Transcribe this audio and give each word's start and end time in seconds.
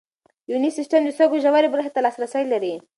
یوني 0.51 0.69
سیسټم 0.77 1.01
د 1.05 1.09
سږو 1.17 1.37
ژورې 1.43 1.69
برخې 1.73 1.91
ته 1.95 1.99
لاسرسی 2.05 2.43
لري. 2.53 2.73